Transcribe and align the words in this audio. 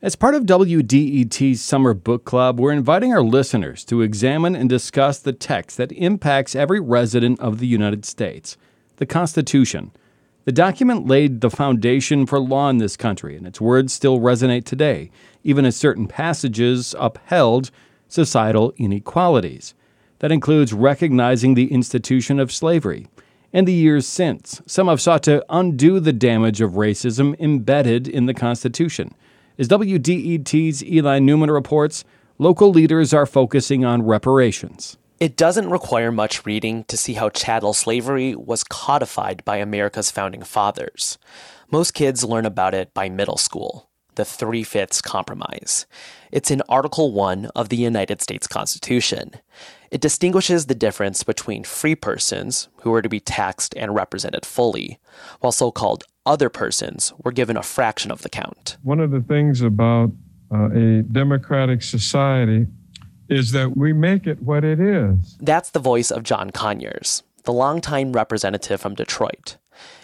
As 0.00 0.14
part 0.14 0.36
of 0.36 0.44
WDET's 0.44 1.60
Summer 1.60 1.92
Book 1.92 2.24
Club, 2.24 2.60
we're 2.60 2.70
inviting 2.70 3.12
our 3.12 3.20
listeners 3.20 3.84
to 3.86 4.00
examine 4.00 4.54
and 4.54 4.68
discuss 4.68 5.18
the 5.18 5.32
text 5.32 5.76
that 5.76 5.90
impacts 5.90 6.54
every 6.54 6.78
resident 6.78 7.40
of 7.40 7.58
the 7.58 7.66
United 7.66 8.04
States 8.04 8.56
the 8.98 9.06
Constitution. 9.06 9.90
The 10.44 10.52
document 10.52 11.08
laid 11.08 11.40
the 11.40 11.50
foundation 11.50 12.26
for 12.26 12.38
law 12.38 12.68
in 12.68 12.78
this 12.78 12.96
country, 12.96 13.36
and 13.36 13.44
its 13.44 13.60
words 13.60 13.92
still 13.92 14.20
resonate 14.20 14.64
today, 14.64 15.10
even 15.42 15.64
as 15.64 15.74
certain 15.74 16.06
passages 16.06 16.94
upheld 16.96 17.72
societal 18.06 18.72
inequalities. 18.76 19.74
That 20.20 20.30
includes 20.30 20.72
recognizing 20.72 21.54
the 21.54 21.72
institution 21.72 22.38
of 22.38 22.52
slavery. 22.52 23.08
In 23.52 23.64
the 23.64 23.72
years 23.72 24.06
since, 24.06 24.62
some 24.64 24.86
have 24.86 25.00
sought 25.00 25.24
to 25.24 25.44
undo 25.48 25.98
the 25.98 26.12
damage 26.12 26.60
of 26.60 26.74
racism 26.74 27.34
embedded 27.40 28.06
in 28.06 28.26
the 28.26 28.34
Constitution. 28.34 29.12
As 29.60 29.66
WDET's 29.66 30.84
Eli 30.84 31.18
Newman 31.18 31.50
reports, 31.50 32.04
local 32.38 32.70
leaders 32.70 33.12
are 33.12 33.26
focusing 33.26 33.84
on 33.84 34.06
reparations. 34.06 34.96
It 35.18 35.36
doesn't 35.36 35.68
require 35.68 36.12
much 36.12 36.46
reading 36.46 36.84
to 36.84 36.96
see 36.96 37.14
how 37.14 37.30
chattel 37.30 37.74
slavery 37.74 38.36
was 38.36 38.62
codified 38.62 39.44
by 39.44 39.56
America's 39.56 40.12
founding 40.12 40.44
fathers. 40.44 41.18
Most 41.72 41.92
kids 41.92 42.22
learn 42.22 42.46
about 42.46 42.72
it 42.72 42.94
by 42.94 43.08
middle 43.08 43.36
school, 43.36 43.90
the 44.14 44.24
Three 44.24 44.62
Fifths 44.62 45.02
Compromise. 45.02 45.86
It's 46.30 46.52
in 46.52 46.62
Article 46.68 47.10
1 47.10 47.46
of 47.56 47.68
the 47.68 47.76
United 47.76 48.22
States 48.22 48.46
Constitution. 48.46 49.32
It 49.90 50.00
distinguishes 50.00 50.66
the 50.66 50.76
difference 50.76 51.24
between 51.24 51.64
free 51.64 51.96
persons, 51.96 52.68
who 52.82 52.92
were 52.92 53.02
to 53.02 53.08
be 53.08 53.18
taxed 53.18 53.74
and 53.76 53.92
represented 53.92 54.46
fully, 54.46 55.00
while 55.40 55.50
so 55.50 55.72
called 55.72 56.04
other 56.28 56.50
persons 56.50 57.12
were 57.24 57.32
given 57.32 57.56
a 57.56 57.62
fraction 57.62 58.10
of 58.10 58.22
the 58.22 58.28
count. 58.28 58.76
One 58.82 59.00
of 59.00 59.10
the 59.10 59.20
things 59.20 59.62
about 59.62 60.12
uh, 60.52 60.70
a 60.70 61.02
democratic 61.02 61.82
society 61.82 62.66
is 63.28 63.52
that 63.52 63.76
we 63.76 63.92
make 63.92 64.26
it 64.26 64.42
what 64.42 64.62
it 64.62 64.78
is. 64.78 65.36
That's 65.40 65.70
the 65.70 65.80
voice 65.80 66.10
of 66.10 66.22
John 66.22 66.50
Conyers, 66.50 67.22
the 67.44 67.52
longtime 67.52 68.12
representative 68.12 68.80
from 68.80 68.94
Detroit. 68.94 69.56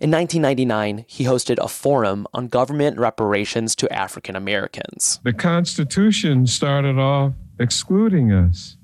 In 0.00 0.10
1999, 0.10 1.04
he 1.06 1.24
hosted 1.24 1.58
a 1.58 1.68
forum 1.68 2.26
on 2.34 2.48
government 2.48 2.98
reparations 2.98 3.74
to 3.76 3.92
African 3.92 4.36
Americans. 4.36 5.20
The 5.22 5.32
Constitution 5.32 6.46
started 6.46 6.98
off 6.98 7.32
excluding 7.58 8.32
us. 8.32 8.76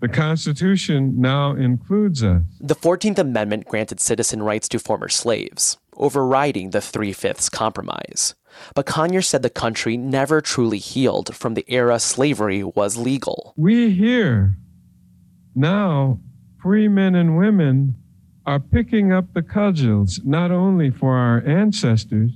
The 0.00 0.08
Constitution 0.08 1.20
now 1.20 1.54
includes 1.54 2.24
us. 2.24 2.42
The 2.60 2.74
14th 2.74 3.18
Amendment 3.18 3.66
granted 3.66 4.00
citizen 4.00 4.42
rights 4.42 4.68
to 4.70 4.80
former 4.80 5.08
slaves, 5.08 5.78
overriding 5.96 6.70
the 6.70 6.80
Three 6.80 7.12
Fifths 7.12 7.48
Compromise. 7.48 8.34
But 8.74 8.86
Conyers 8.86 9.28
said 9.28 9.42
the 9.42 9.50
country 9.50 9.96
never 9.96 10.40
truly 10.40 10.78
healed 10.78 11.34
from 11.34 11.54
the 11.54 11.64
era 11.68 11.98
slavery 11.98 12.62
was 12.62 12.96
legal. 12.96 13.54
We 13.56 13.90
here, 13.90 14.56
now, 15.54 16.20
free 16.62 16.88
men 16.88 17.14
and 17.14 17.36
women, 17.36 17.96
are 18.44 18.60
picking 18.60 19.12
up 19.12 19.32
the 19.34 19.42
cudgels 19.42 20.20
not 20.24 20.50
only 20.50 20.90
for 20.90 21.16
our 21.16 21.42
ancestors, 21.46 22.32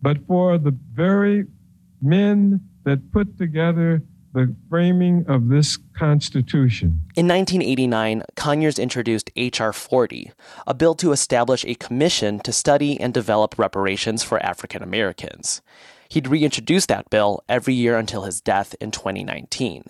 but 0.00 0.26
for 0.26 0.58
the 0.58 0.76
very 0.92 1.44
men 2.00 2.60
that 2.84 3.12
put 3.12 3.38
together 3.38 4.02
the 4.32 4.54
framing 4.70 5.24
of 5.28 5.48
this 5.48 5.78
Constitution. 5.96 7.00
In 7.16 7.28
1989, 7.28 8.22
Conyers 8.34 8.78
introduced 8.78 9.30
H.R. 9.36 9.72
40, 9.72 10.32
a 10.66 10.74
bill 10.74 10.94
to 10.96 11.12
establish 11.12 11.64
a 11.64 11.74
commission 11.74 12.40
to 12.40 12.52
study 12.52 13.00
and 13.00 13.12
develop 13.12 13.58
reparations 13.58 14.22
for 14.22 14.42
African 14.42 14.82
Americans. 14.82 15.60
He'd 16.08 16.28
reintroduce 16.28 16.86
that 16.86 17.10
bill 17.10 17.42
every 17.48 17.74
year 17.74 17.96
until 17.96 18.22
his 18.22 18.40
death 18.40 18.74
in 18.80 18.90
2019. 18.90 19.84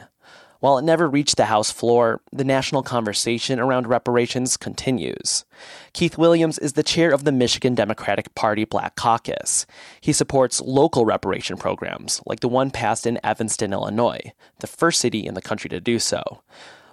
While 0.63 0.79
it 0.79 0.85
never 0.85 1.09
reached 1.09 1.39
the 1.39 1.47
House 1.47 1.73
floor, 1.73 2.21
the 2.31 2.45
national 2.45 2.85
conversation 2.85 3.59
around 3.59 3.89
reparations 3.89 4.57
continues. 4.57 5.45
Keith 5.93 6.17
Williams 6.17 6.57
is 6.57 6.75
the 6.75 6.85
chair 6.85 7.11
of 7.11 7.25
the 7.25 7.33
Michigan 7.33 7.75
Democratic 7.75 8.33
Party 8.37 8.65
Black 8.65 8.95
Caucus. 8.95 9.67
He 10.01 10.13
supports 10.13 10.61
local 10.61 11.05
reparation 11.05 11.57
programs, 11.57 12.23
like 12.27 12.39
the 12.39 12.49
one 12.49 12.71
passed 12.71 13.09
in 13.09 13.19
Evanston, 13.25 13.73
Illinois, 13.73 14.33
the 14.61 14.69
first 14.69 15.01
city 15.01 15.27
in 15.27 15.35
the 15.35 15.43
country 15.43 15.69
to 15.69 15.81
do 15.81 15.99
so. 15.99 16.23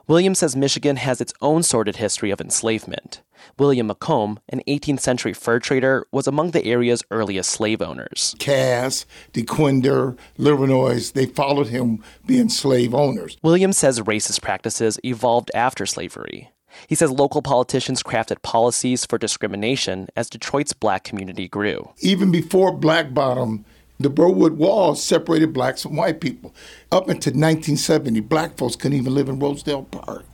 Williams 0.09 0.39
says 0.39 0.55
Michigan 0.55 0.95
has 0.95 1.21
its 1.21 1.35
own 1.39 1.61
sordid 1.61 1.97
history 1.97 2.31
of 2.31 2.41
enslavement. 2.41 3.21
William 3.59 3.85
Macomb, 3.85 4.39
an 4.49 4.63
18th 4.67 5.01
century 5.01 5.33
fur 5.33 5.59
trader, 5.59 6.03
was 6.11 6.25
among 6.25 6.49
the 6.49 6.65
area's 6.65 7.03
earliest 7.11 7.51
slave 7.51 7.79
owners. 7.79 8.35
Cass, 8.39 9.05
Dequindre, 9.33 10.17
Livernois, 10.39 11.13
they 11.13 11.27
followed 11.27 11.67
him 11.67 12.03
being 12.25 12.49
slave 12.49 12.95
owners. 12.95 13.37
William 13.43 13.71
says 13.71 13.99
racist 13.99 14.41
practices 14.41 14.99
evolved 15.03 15.51
after 15.53 15.85
slavery. 15.85 16.49
He 16.87 16.95
says 16.95 17.11
local 17.11 17.43
politicians 17.43 18.01
crafted 18.01 18.41
policies 18.41 19.05
for 19.05 19.19
discrimination 19.19 20.07
as 20.15 20.27
Detroit's 20.27 20.73
black 20.73 21.03
community 21.03 21.47
grew. 21.47 21.91
Even 21.99 22.31
before 22.31 22.71
Black 22.71 23.13
Bottom, 23.13 23.63
the 23.99 24.09
Birwood 24.09 24.53
Wall 24.53 24.95
separated 24.95 25.53
blacks 25.53 25.83
from 25.83 25.95
white 25.95 26.21
people. 26.21 26.55
Up 26.91 27.09
until 27.09 27.33
1970, 27.33 28.21
black 28.21 28.57
folks 28.57 28.75
couldn't 28.75 28.97
even 28.97 29.13
live 29.13 29.27
in 29.27 29.39
Rosedale 29.39 29.83
Park. 29.83 30.25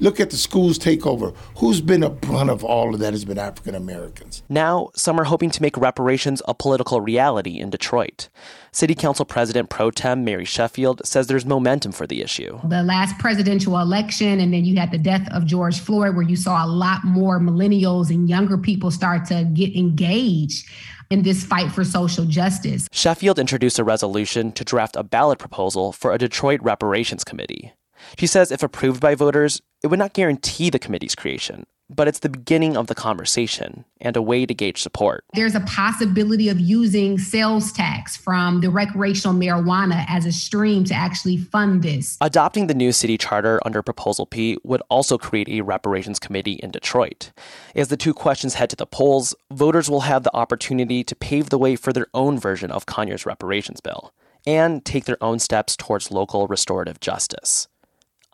Look 0.00 0.18
at 0.18 0.30
the 0.30 0.36
schools 0.36 0.78
takeover. 0.78 1.34
Who's 1.58 1.80
been 1.80 2.02
a 2.02 2.10
brunt 2.10 2.50
of 2.50 2.64
all 2.64 2.94
of 2.94 3.00
that 3.00 3.12
has 3.12 3.24
been 3.24 3.38
African 3.38 3.74
Americans. 3.74 4.42
Now, 4.48 4.90
some 4.94 5.20
are 5.20 5.24
hoping 5.24 5.50
to 5.50 5.62
make 5.62 5.76
reparations 5.76 6.42
a 6.48 6.54
political 6.54 7.00
reality 7.00 7.58
in 7.60 7.70
Detroit. 7.70 8.28
City 8.72 8.94
Council 8.94 9.24
President 9.24 9.70
Pro 9.70 9.90
Tem 9.90 10.24
Mary 10.24 10.44
Sheffield 10.44 11.02
says 11.04 11.28
there's 11.28 11.46
momentum 11.46 11.92
for 11.92 12.06
the 12.06 12.22
issue. 12.22 12.58
The 12.68 12.82
last 12.82 13.18
presidential 13.18 13.78
election, 13.78 14.40
and 14.40 14.52
then 14.52 14.64
you 14.64 14.76
had 14.76 14.90
the 14.90 14.98
death 14.98 15.28
of 15.30 15.46
George 15.46 15.78
Floyd, 15.78 16.16
where 16.16 16.24
you 16.24 16.36
saw 16.36 16.64
a 16.64 16.68
lot 16.68 17.04
more 17.04 17.38
millennials 17.38 18.10
and 18.10 18.28
younger 18.28 18.58
people 18.58 18.90
start 18.90 19.26
to 19.26 19.48
get 19.54 19.76
engaged 19.76 20.68
in 21.10 21.22
this 21.22 21.44
fight 21.44 21.70
for 21.70 21.84
social 21.84 22.24
justice. 22.24 22.88
Sheffield 22.90 23.38
introduced 23.38 23.78
a 23.78 23.84
resolution 23.84 24.50
to 24.52 24.64
draft 24.64 24.96
a 24.96 25.04
ballot 25.04 25.38
proposal 25.38 25.92
for 25.92 26.12
a 26.12 26.18
Detroit 26.18 26.60
reparations 26.62 27.22
committee. 27.22 27.72
She 28.18 28.26
says 28.26 28.50
if 28.50 28.62
approved 28.62 29.00
by 29.00 29.14
voters, 29.14 29.60
it 29.82 29.88
would 29.88 29.98
not 29.98 30.14
guarantee 30.14 30.70
the 30.70 30.78
committee's 30.78 31.14
creation, 31.14 31.64
but 31.90 32.08
it's 32.08 32.20
the 32.20 32.28
beginning 32.28 32.76
of 32.76 32.86
the 32.86 32.94
conversation 32.94 33.84
and 34.00 34.16
a 34.16 34.22
way 34.22 34.46
to 34.46 34.54
gauge 34.54 34.80
support. 34.80 35.24
There's 35.34 35.54
a 35.54 35.60
possibility 35.60 36.48
of 36.48 36.58
using 36.58 37.18
sales 37.18 37.72
tax 37.72 38.16
from 38.16 38.60
the 38.60 38.70
recreational 38.70 39.36
marijuana 39.36 40.04
as 40.08 40.24
a 40.24 40.32
stream 40.32 40.84
to 40.84 40.94
actually 40.94 41.36
fund 41.36 41.82
this. 41.82 42.16
Adopting 42.20 42.66
the 42.66 42.74
new 42.74 42.92
city 42.92 43.18
charter 43.18 43.60
under 43.64 43.82
Proposal 43.82 44.26
P 44.26 44.56
would 44.64 44.82
also 44.88 45.18
create 45.18 45.48
a 45.48 45.60
reparations 45.60 46.18
committee 46.18 46.54
in 46.62 46.70
Detroit. 46.70 47.32
As 47.74 47.88
the 47.88 47.96
two 47.96 48.14
questions 48.14 48.54
head 48.54 48.70
to 48.70 48.76
the 48.76 48.86
polls, 48.86 49.34
voters 49.52 49.90
will 49.90 50.02
have 50.02 50.22
the 50.22 50.34
opportunity 50.34 51.04
to 51.04 51.14
pave 51.14 51.50
the 51.50 51.58
way 51.58 51.76
for 51.76 51.92
their 51.92 52.06
own 52.14 52.38
version 52.38 52.70
of 52.70 52.86
Conyers' 52.86 53.26
reparations 53.26 53.80
bill 53.80 54.12
and 54.46 54.84
take 54.84 55.04
their 55.04 55.22
own 55.22 55.38
steps 55.38 55.76
towards 55.76 56.10
local 56.10 56.46
restorative 56.46 57.00
justice. 57.00 57.68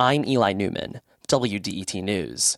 I'm 0.00 0.24
Eli 0.24 0.54
Newman, 0.54 1.02
WDET 1.28 2.02
News. 2.02 2.56